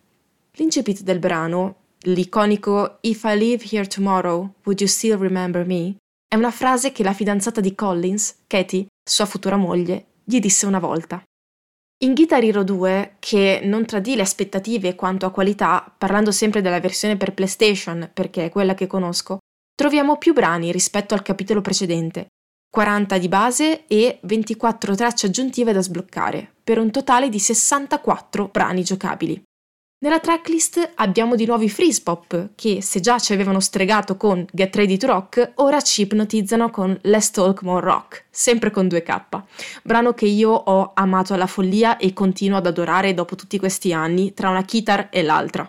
L'incipit 0.54 1.02
del 1.02 1.20
brano, 1.20 1.76
l'iconico 2.04 2.98
If 3.02 3.24
I 3.26 3.38
leave 3.38 3.66
here 3.70 3.86
tomorrow, 3.86 4.54
would 4.64 4.80
you 4.80 4.88
still 4.88 5.18
remember 5.18 5.66
me? 5.66 5.98
È 6.30 6.36
una 6.36 6.52
frase 6.52 6.92
che 6.92 7.04
la 7.04 7.14
fidanzata 7.14 7.62
di 7.62 7.74
Collins, 7.74 8.40
Katie, 8.48 8.88
sua 9.02 9.26
futura 9.26 9.56
moglie, 9.56 10.08
gli 10.26 10.42
disse 10.42 10.66
una 10.66 10.78
volta. 10.78 11.24
In 12.04 12.14
Guitar 12.14 12.44
Hero 12.44 12.66
2, 12.66 13.16
che 13.20 13.62
non 13.64 13.86
tradì 13.86 14.14
le 14.14 14.24
aspettative 14.24 14.94
quanto 14.94 15.26
a 15.26 15.32
qualità, 15.32 15.90
parlando 15.98 16.32
sempre 16.32 16.62
della 16.62 16.82
versione 16.82 17.16
per 17.16 17.34
PlayStation, 17.34 18.12
perché 18.14 18.44
è 18.44 18.50
quella 18.50 18.74
che 18.74 18.88
conosco, 18.88 19.38
troviamo 19.74 20.18
più 20.18 20.34
brani 20.34 20.74
rispetto 20.74 21.14
al 21.14 21.22
capitolo 21.22 21.62
precedente, 21.62 22.28
40 22.70 23.18
di 23.18 23.30
base 23.30 23.88
e 23.88 24.20
24 24.22 24.96
tracce 24.96 25.28
aggiuntive 25.28 25.72
da 25.72 25.82
sbloccare, 25.82 26.56
per 26.62 26.78
un 26.78 26.92
totale 26.92 27.30
di 27.30 27.40
64 27.40 28.50
brani 28.50 28.84
giocabili. 28.84 29.42
Nella 30.00 30.20
tracklist 30.20 30.92
abbiamo 30.98 31.36
di 31.36 31.48
nuovo 31.48 31.64
i 31.64 31.70
Freeze 31.70 32.02
Pop, 32.04 32.50
che 32.54 32.84
se 32.84 33.00
già 33.00 33.18
ci 33.18 33.34
avevano 33.34 33.60
stregato 33.60 34.16
con 34.16 34.46
Get 34.52 34.76
Ready 34.76 34.96
to 34.96 35.08
Rock, 35.08 35.54
ora 35.56 35.82
ci 35.82 36.02
ipnotizzano 36.04 36.70
con 36.70 36.96
Let's 37.02 37.32
Talk 37.32 37.64
More 37.64 37.84
Rock, 37.84 38.26
sempre 38.30 38.70
con 38.70 38.86
2K, 38.86 39.42
brano 39.82 40.14
che 40.14 40.28
io 40.28 40.52
ho 40.52 40.92
amato 40.94 41.34
alla 41.34 41.48
follia 41.48 41.98
e 41.98 42.14
continuo 42.14 42.60
ad 42.60 42.68
adorare 42.68 43.16
dopo 43.16 43.36
tutti 43.36 43.58
questi 43.58 43.92
anni, 43.92 44.36
tra 44.36 44.52
una 44.52 44.62
chitar 44.62 45.08
e 45.10 45.24
l'altra. 45.24 45.68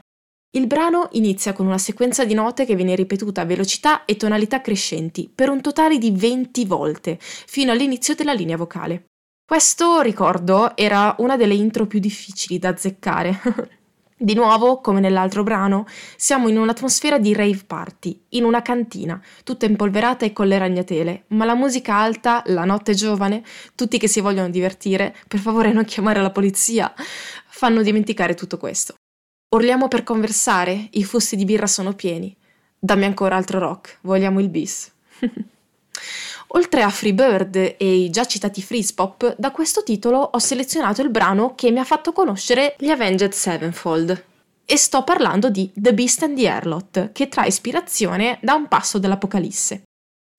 Il 0.51 0.67
brano 0.67 1.09
inizia 1.13 1.55
con 1.55 1.65
una 1.65 1.79
sequenza 1.79 2.27
di 2.27 2.35
note 2.35 2.67
che 2.67 2.75
viene 2.75 2.95
ripetuta 2.95 3.41
a 3.41 3.47
velocità 3.47 4.05
e 4.05 4.17
tonalità 4.17 4.61
crescenti, 4.61 5.31
per 5.35 5.49
un 5.49 5.63
totale 5.63 5.97
di 5.97 6.11
20 6.11 6.67
volte, 6.67 7.17
fino 7.19 7.73
all'inizio 7.73 8.15
della 8.15 8.35
linea 8.35 8.59
vocale. 8.59 9.05
Questo, 9.49 10.03
ricordo, 10.03 10.77
era 10.77 11.15
una 11.21 11.39
delle 11.39 11.55
intro 11.55 11.87
più 11.87 11.99
difficili 11.99 12.59
da 12.59 12.69
azzeccare. 12.69 13.78
Di 14.21 14.35
nuovo, 14.35 14.81
come 14.81 14.99
nell'altro 14.99 15.45
brano, 15.45 15.87
siamo 16.17 16.49
in 16.49 16.59
un'atmosfera 16.59 17.19
di 17.19 17.33
rave 17.35 17.63
party, 17.65 18.25
in 18.31 18.43
una 18.43 18.63
cantina, 18.63 19.23
tutta 19.45 19.65
impolverata 19.65 20.25
e 20.27 20.33
con 20.33 20.49
le 20.49 20.59
ragnatele, 20.59 21.27
ma 21.29 21.45
la 21.45 21.55
musica 21.55 21.95
alta, 21.95 22.43
la 22.47 22.65
notte 22.65 22.95
giovane, 22.95 23.45
tutti 23.77 23.97
che 23.97 24.09
si 24.09 24.19
vogliono 24.19 24.51
divertire, 24.51 25.15
per 25.29 25.39
favore 25.39 25.73
non 25.73 25.85
chiamare 25.85 26.21
la 26.21 26.33
polizia, 26.33 26.93
fanno 27.47 27.81
dimenticare 27.81 28.35
tutto 28.35 28.59
questo. 28.59 28.95
Urliamo 29.55 29.87
per 29.87 30.03
conversare, 30.03 30.89
i 30.91 31.05
fusti 31.05 31.37
di 31.37 31.45
birra 31.45 31.69
sono 31.69 31.93
pieni. 31.93 32.37
Dammi 32.77 33.05
ancora 33.05 33.37
altro 33.37 33.61
rock, 33.61 33.99
vogliamo 34.01 34.41
il 34.41 34.49
bis. 34.49 34.93
Oltre 36.53 36.83
a 36.83 36.89
Freebird 36.89 37.57
e 37.77 37.95
i 38.05 38.11
già 38.11 38.25
citati 38.25 38.63
Freeze 38.63 38.95
Pop, 38.95 39.35
da 39.37 39.51
questo 39.51 39.83
titolo 39.83 40.19
ho 40.19 40.39
selezionato 40.39 41.03
il 41.03 41.11
brano 41.11 41.55
che 41.55 41.71
mi 41.71 41.79
ha 41.79 41.85
fatto 41.85 42.13
conoscere 42.13 42.75
gli 42.79 42.89
Avenged 42.89 43.33
Sevenfold. 43.33 44.25
E 44.65 44.77
sto 44.79 45.05
parlando 45.05 45.51
di 45.51 45.71
The 45.75 45.93
Beast 45.93 46.23
and 46.23 46.37
the 46.37 46.49
Airlot, 46.49 47.13
che 47.13 47.29
trae 47.29 47.49
ispirazione 47.49 48.39
da 48.41 48.55
un 48.55 48.67
passo 48.67 48.99
dell'Apocalisse. 48.99 49.83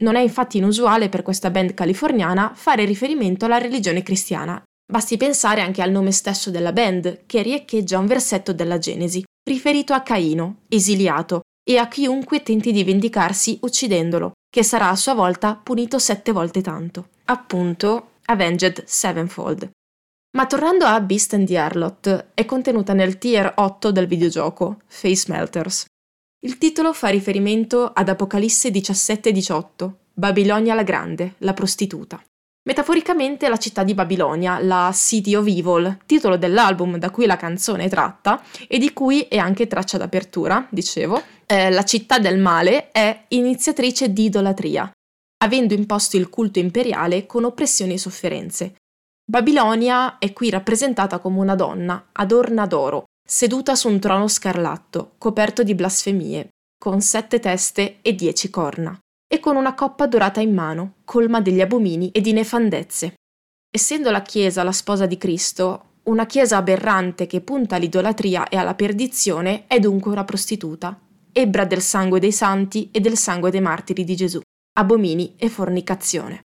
Non 0.01 0.15
è 0.15 0.21
infatti 0.21 0.57
inusuale 0.57 1.09
per 1.09 1.21
questa 1.21 1.51
band 1.51 1.75
californiana 1.75 2.53
fare 2.55 2.85
riferimento 2.85 3.45
alla 3.45 3.57
religione 3.59 4.01
cristiana. 4.01 4.61
Basti 4.91 5.15
pensare 5.17 5.61
anche 5.61 5.83
al 5.83 5.91
nome 5.91 6.11
stesso 6.11 6.49
della 6.49 6.73
band, 6.73 7.25
che 7.27 7.43
riecheggia 7.43 7.99
un 7.99 8.07
versetto 8.07 8.51
della 8.51 8.79
Genesi, 8.79 9.23
riferito 9.47 9.93
a 9.93 10.01
Caino, 10.01 10.61
esiliato, 10.69 11.41
e 11.63 11.77
a 11.77 11.87
chiunque 11.87 12.41
tenti 12.41 12.71
di 12.71 12.83
vendicarsi 12.83 13.59
uccidendolo, 13.61 14.31
che 14.49 14.63
sarà 14.63 14.89
a 14.89 14.95
sua 14.95 15.13
volta 15.13 15.55
punito 15.55 15.99
sette 15.99 16.31
volte 16.31 16.61
tanto, 16.61 17.09
appunto 17.25 18.11
Avenged 18.25 18.83
Sevenfold. 18.85 19.69
Ma 20.31 20.45
tornando 20.45 20.85
a 20.85 20.99
Beast 21.01 21.33
and 21.33 21.47
the 21.47 21.57
Harlot, 21.57 22.27
è 22.33 22.45
contenuta 22.45 22.93
nel 22.93 23.17
tier 23.17 23.51
8 23.55 23.91
del 23.91 24.07
videogioco, 24.07 24.81
Face 24.85 25.25
Melters. 25.31 25.85
Il 26.41 26.57
titolo 26.57 26.93
fa 26.93 27.09
riferimento 27.09 27.91
ad 27.91 28.09
Apocalisse 28.09 28.69
17-18, 28.69 29.91
Babilonia 30.13 30.75
la 30.75 30.83
Grande, 30.83 31.35
la 31.39 31.53
prostituta. 31.53 32.21
Metaforicamente 32.61 33.49
la 33.49 33.57
città 33.57 33.83
di 33.83 33.95
Babilonia, 33.95 34.59
la 34.59 34.91
City 34.93 35.33
of 35.33 35.47
Evil, 35.47 35.97
titolo 36.05 36.37
dell'album 36.37 36.97
da 36.97 37.09
cui 37.09 37.25
la 37.25 37.37
canzone 37.37 37.85
è 37.85 37.89
tratta 37.89 38.43
e 38.67 38.77
di 38.77 38.93
cui 38.93 39.21
è 39.21 39.37
anche 39.37 39.65
traccia 39.65 39.97
d'apertura, 39.97 40.67
dicevo, 40.69 41.21
eh, 41.51 41.71
la 41.71 41.83
città 41.83 42.19
del 42.19 42.37
male 42.37 42.91
è 42.91 43.25
iniziatrice 43.29 44.13
di 44.13 44.25
idolatria, 44.25 44.89
avendo 45.41 45.73
imposto 45.73 46.15
il 46.15 46.29
culto 46.29 46.59
imperiale 46.59 47.25
con 47.25 47.43
oppressioni 47.43 47.93
e 47.93 47.97
sofferenze. 47.97 48.75
Babilonia 49.25 50.19
è 50.19 50.31
qui 50.31 50.51
rappresentata 50.51 51.17
come 51.17 51.39
una 51.39 51.55
donna, 51.55 52.09
adorna 52.11 52.67
d'oro, 52.67 53.05
seduta 53.27 53.73
su 53.73 53.87
un 53.87 53.99
trono 53.99 54.27
scarlatto, 54.27 55.13
coperto 55.17 55.63
di 55.63 55.73
blasfemie, 55.73 56.49
con 56.77 57.01
sette 57.01 57.39
teste 57.39 57.97
e 58.01 58.13
dieci 58.13 58.51
corna, 58.51 58.97
e 59.27 59.39
con 59.39 59.55
una 59.55 59.73
coppa 59.73 60.05
dorata 60.05 60.41
in 60.41 60.53
mano, 60.53 60.97
colma 61.03 61.41
degli 61.41 61.61
abomini 61.61 62.11
e 62.11 62.21
di 62.21 62.31
nefandezze. 62.31 63.15
Essendo 63.71 64.11
la 64.11 64.21
Chiesa 64.21 64.61
la 64.61 64.71
sposa 64.71 65.07
di 65.07 65.17
Cristo, 65.17 65.85
una 66.03 66.27
Chiesa 66.27 66.57
aberrante 66.57 67.25
che 67.25 67.41
punta 67.41 67.75
all'idolatria 67.75 68.47
e 68.49 68.57
alla 68.57 68.75
perdizione 68.75 69.65
è 69.65 69.79
dunque 69.79 70.11
una 70.11 70.23
prostituta, 70.23 70.99
ebbra 71.39 71.63
del 71.63 71.81
sangue 71.81 72.19
dei 72.19 72.33
santi 72.33 72.89
e 72.91 72.99
del 72.99 73.15
sangue 73.15 73.49
dei 73.49 73.61
martiri 73.61 74.03
di 74.03 74.15
Gesù, 74.15 74.41
abomini 74.77 75.35
e 75.37 75.47
fornicazione. 75.47 76.41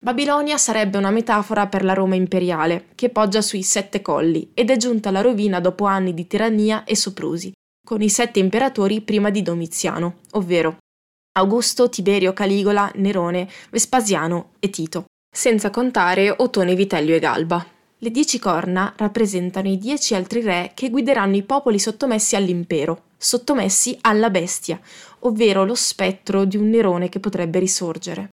Babilonia 0.00 0.58
sarebbe 0.58 0.98
una 0.98 1.10
metafora 1.10 1.66
per 1.66 1.82
la 1.82 1.94
Roma 1.94 2.14
imperiale, 2.14 2.88
che 2.94 3.08
poggia 3.08 3.40
sui 3.40 3.62
sette 3.62 4.02
colli 4.02 4.50
ed 4.54 4.70
è 4.70 4.76
giunta 4.76 5.08
alla 5.08 5.22
rovina 5.22 5.60
dopo 5.60 5.86
anni 5.86 6.12
di 6.12 6.26
tirannia 6.26 6.84
e 6.84 6.94
soprusi, 6.94 7.50
con 7.84 8.02
i 8.02 8.10
sette 8.10 8.38
imperatori 8.38 9.00
prima 9.00 9.30
di 9.30 9.42
Domiziano, 9.42 10.18
ovvero 10.32 10.76
Augusto, 11.38 11.88
Tiberio, 11.88 12.32
Caligola, 12.32 12.90
Nerone, 12.96 13.48
Vespasiano 13.70 14.50
e 14.58 14.70
Tito, 14.70 15.04
senza 15.34 15.70
contare 15.70 16.30
Ottone, 16.36 16.74
Vitellio 16.74 17.14
e 17.14 17.18
Galba. 17.18 17.66
Le 18.00 18.10
dieci 18.12 18.38
corna 18.38 18.92
rappresentano 18.96 19.68
i 19.68 19.76
dieci 19.76 20.14
altri 20.14 20.40
re 20.40 20.70
che 20.74 20.88
guideranno 20.88 21.34
i 21.34 21.42
popoli 21.42 21.80
sottomessi 21.80 22.36
all'impero, 22.36 23.06
sottomessi 23.16 23.98
alla 24.02 24.30
bestia, 24.30 24.80
ovvero 25.20 25.64
lo 25.64 25.74
spettro 25.74 26.44
di 26.44 26.56
un 26.56 26.68
Nerone 26.68 27.08
che 27.08 27.18
potrebbe 27.18 27.58
risorgere. 27.58 28.28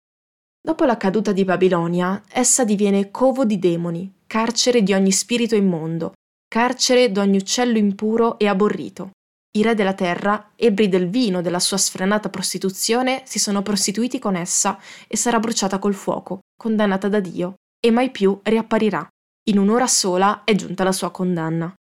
Dopo 0.62 0.84
la 0.84 0.98
caduta 0.98 1.32
di 1.32 1.46
Babilonia, 1.46 2.24
essa 2.30 2.66
diviene 2.66 3.10
covo 3.10 3.46
di 3.46 3.58
demoni, 3.58 4.12
carcere 4.28 4.84
di 4.84 4.92
ogni 4.92 5.14
spirito 5.14 5.56
immondo, 5.56 6.12
carcere 6.50 7.10
d'ogni 7.10 7.38
uccello 7.38 7.78
impuro 7.78 8.38
e 8.38 8.48
aborrito. 8.48 9.12
I 9.56 9.62
re 9.62 9.76
della 9.76 9.94
terra, 9.94 10.52
ebri 10.58 10.90
del 10.90 11.10
vino 11.10 11.42
della 11.42 11.60
sua 11.60 11.78
sfrenata 11.78 12.30
prostituzione, 12.30 13.22
si 13.26 13.40
sono 13.40 13.62
prostituiti 13.62 14.20
con 14.20 14.36
essa 14.36 14.78
e 15.08 15.16
sarà 15.16 15.40
bruciata 15.40 15.80
col 15.80 15.94
fuoco, 15.94 16.40
condannata 16.60 17.08
da 17.08 17.22
Dio, 17.22 17.54
e 17.80 17.92
mai 17.92 18.10
più 18.10 18.38
riapparirà. 18.44 19.08
In 19.46 19.58
un'ora 19.58 19.88
sola 19.88 20.44
è 20.46 20.56
giunta 20.56 20.86
la 20.86 20.94
sua 20.94 21.12
condanna. 21.12 21.74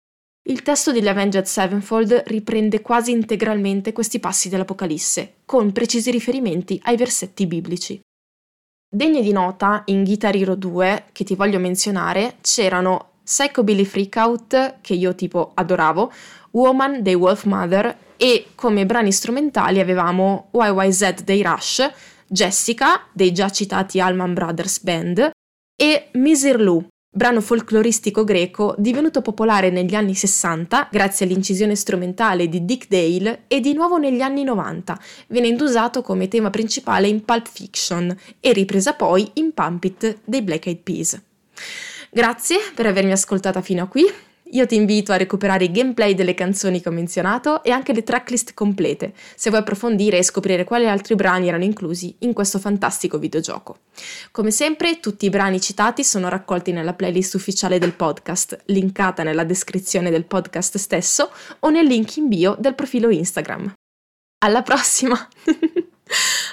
Il 0.50 0.64
testo 0.64 0.92
degli 0.92 1.08
Avenged 1.08 1.44
Sevenfold 1.46 2.24
riprende 2.26 2.82
quasi 2.82 3.12
integralmente 3.12 3.94
questi 3.94 4.20
passi 4.20 4.50
dell'Apocalisse, 4.50 5.36
con 5.46 5.72
precisi 5.72 6.10
riferimenti 6.10 6.80
ai 6.86 6.98
versetti 6.98 7.46
biblici. 7.46 8.00
Degne 8.90 9.22
di 9.22 9.32
nota, 9.32 9.84
in 9.86 10.04
Guitar 10.04 10.36
Hero 10.36 10.56
2, 10.56 11.10
che 11.12 11.24
ti 11.24 11.36
voglio 11.36 11.60
menzionare, 11.60 12.38
c'erano 12.42 13.12
Psychobilly 13.24 13.86
Freakout, 13.86 14.80
che 14.82 14.96
io 14.96 15.14
tipo 15.14 15.52
adoravo, 15.54 16.12
Woman 16.52 17.04
dei 17.04 17.14
Wolf 17.14 17.44
Mother 17.44 17.96
e 18.18 18.48
come 18.56 18.88
brani 18.88 19.12
strumentali 19.12 19.80
avevamo 19.80 20.50
YYZ 20.52 21.22
dei 21.22 21.44
Rush, 21.44 21.88
Jessica 22.28 23.06
dei 23.14 23.32
già 23.32 23.52
citati 23.52 24.00
Allman 24.00 24.34
Brothers 24.34 24.82
Band 24.82 25.30
e 25.76 26.10
Misirlu, 26.14 26.88
brano 27.14 27.42
folcloristico 27.42 28.24
greco 28.24 28.74
divenuto 28.78 29.22
popolare 29.22 29.70
negli 29.70 29.96
anni 29.96 30.16
60 30.16 30.88
grazie 30.90 31.26
all'incisione 31.26 31.76
strumentale 31.76 32.48
di 32.48 32.64
Dick 32.64 32.88
Dale 32.88 33.44
e 33.48 33.60
di 33.60 33.74
nuovo 33.74 33.98
negli 33.98 34.22
anni 34.22 34.46
90, 34.46 34.98
venendo 35.28 35.66
usato 35.66 36.02
come 36.02 36.30
tema 36.30 36.50
principale 36.50 37.10
in 37.10 37.26
Pulp 37.26 37.50
Fiction 37.50 38.16
e 38.40 38.54
ripresa 38.54 38.94
poi 38.94 39.30
in 39.34 39.54
Pump 39.54 39.84
It 39.84 40.20
dei 40.24 40.42
Black 40.42 40.68
Eyed 40.68 40.80
Peas. 40.80 41.22
Grazie 42.10 42.58
per 42.74 42.86
avermi 42.86 43.12
ascoltata 43.12 43.62
fino 43.62 43.84
a 43.84 43.88
qui. 43.88 44.06
Io 44.54 44.66
ti 44.66 44.76
invito 44.76 45.14
a 45.14 45.18
recuperare 45.18 45.64
i 45.64 45.72
gameplay 45.72 46.14
delle 46.14 46.34
canzoni 46.34 46.82
che 46.82 46.90
ho 46.90 46.92
menzionato 46.92 47.64
e 47.64 47.72
anche 47.72 47.94
le 47.94 48.04
tracklist 48.04 48.54
complete, 48.54 49.14
se 49.36 49.50
vuoi 49.50 49.62
approfondire 49.62 50.18
e 50.18 50.24
scoprire 50.24 50.66
quali 50.66 50.88
altri 50.88 51.16
brani 51.16 51.48
erano 51.48 51.64
inclusi 51.64 52.16
in 52.20 52.34
questo 52.34 52.60
fantastico 52.60 53.18
videogioco. 53.18 53.78
Come 54.32 54.52
sempre, 54.52 55.00
tutti 55.00 55.26
i 55.26 55.30
brani 55.30 55.62
citati 55.62 56.04
sono 56.04 56.28
raccolti 56.28 56.74
nella 56.74 56.94
playlist 56.94 57.36
ufficiale 57.36 57.80
del 57.80 57.94
podcast, 57.94 58.64
linkata 58.66 59.24
nella 59.24 59.46
descrizione 59.46 60.10
del 60.10 60.26
podcast 60.26 60.78
stesso 60.78 61.32
o 61.60 61.70
nel 61.70 61.86
link 61.86 62.18
in 62.18 62.28
bio 62.28 62.58
del 62.60 62.76
profilo 62.76 63.10
Instagram. 63.10 63.74
Alla 64.40 64.64
prossima! 64.64 65.28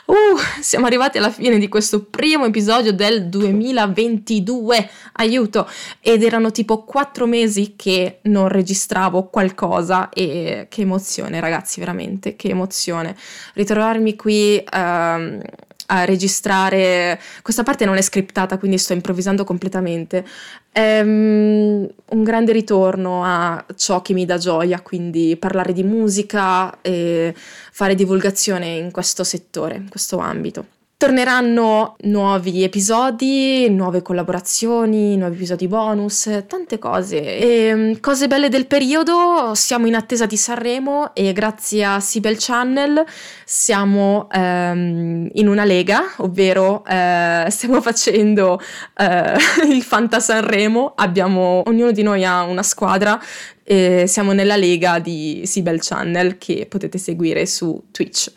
Uh, 0.09 0.39
siamo 0.63 0.87
arrivati 0.87 1.19
alla 1.19 1.31
fine 1.31 1.59
di 1.59 1.69
questo 1.69 2.03
primo 2.05 2.47
episodio 2.47 2.95
del 2.95 3.29
2022, 3.29 4.89
aiuto! 5.13 5.69
Ed 6.01 6.23
erano 6.23 6.51
tipo 6.51 6.83
quattro 6.85 7.27
mesi 7.27 7.75
che 7.77 8.21
non 8.23 8.49
registravo 8.49 9.25
qualcosa 9.29 10.09
e 10.09 10.67
che 10.71 10.81
emozione 10.81 11.41
ragazzi, 11.41 11.79
veramente, 11.79 12.37
che 12.37 12.49
emozione. 12.49 13.15
Ritrovarmi 13.53 14.17
qui... 14.17 14.65
Uh, 14.73 15.41
a 15.91 16.05
registrare. 16.05 17.21
Questa 17.43 17.63
parte 17.63 17.85
non 17.85 17.97
è 17.97 18.03
scriptata, 18.03 18.59
quindi 18.59 18.79
sto 18.79 18.93
improvvisando 18.93 19.45
completamente. 19.45 20.25
È 20.71 21.01
um, 21.01 21.89
un 22.11 22.23
grande 22.23 22.53
ritorno 22.53 23.25
a 23.25 23.65
ciò 23.77 24.03
che 24.03 24.13
mi 24.13 24.25
dà 24.25 24.39
gioia, 24.39 24.81
quindi 24.81 25.37
parlare 25.39 25.73
di 25.73 25.83
musica 25.83 26.81
e 26.81 27.35
fare 27.37 27.95
divulgazione 27.95 28.77
in 28.77 28.91
questo 28.91 29.25
settore, 29.25 29.77
in 29.77 29.89
questo 29.89 30.19
ambito. 30.19 30.77
Torneranno 30.99 31.95
nuovi 32.07 32.65
episodi, 32.65 33.71
nuove 33.71 34.03
collaborazioni, 34.03 35.17
nuovi 35.17 35.37
episodi 35.37 35.69
bonus, 35.69 36.29
tante 36.49 36.81
cose. 36.81 37.39
E, 37.39 37.73
mm, 37.73 37.93
cose 38.01 38.27
belle 38.27 38.49
del 38.49 38.67
periodo, 38.67 39.53
siamo 39.55 39.87
in 39.87 39.95
attesa 39.95 40.27
di 40.27 40.37
Sanremo 40.37 41.15
e 41.15 41.33
grazie 41.33 41.85
a 41.85 42.01
Sibel 42.01 42.35
Channel 42.37 43.05
siamo 43.45 44.29
ehm, 44.29 45.29
in 45.35 45.47
una 45.47 45.65
lega, 45.65 46.03
ovvero 46.17 46.85
eh, 46.85 47.47
stiamo 47.49 47.81
facendo 47.81 48.61
eh, 48.97 49.37
il 49.71 49.83
Fanta 49.85 50.19
Sanremo, 50.19 50.95
abbiamo, 50.97 51.63
ognuno 51.67 51.93
di 51.93 52.03
noi 52.03 52.25
ha 52.25 52.43
una 52.43 52.65
squadra 52.65 53.23
e 53.63 54.09
siamo 54.09 54.33
nella 54.33 54.57
lega 54.57 54.99
di 54.99 55.43
Sibel 55.45 55.79
Channel 55.81 56.39
che 56.39 56.67
potete 56.69 56.99
seguire 56.99 57.47
su 57.47 57.85
Twitch. 57.93 58.33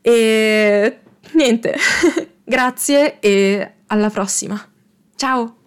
E 0.00 0.98
niente, 1.34 1.74
grazie 2.44 3.18
e 3.20 3.72
alla 3.86 4.10
prossima. 4.10 4.60
Ciao! 5.16 5.63